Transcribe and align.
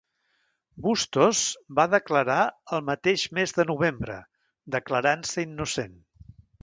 Bustos 0.85 1.41
va 1.79 1.85
declarar 1.91 2.39
el 2.77 2.81
mateix 2.87 3.25
mes 3.39 3.53
de 3.59 3.67
novembre, 3.73 4.17
declarant-se 4.77 5.45
innocent. 5.51 5.95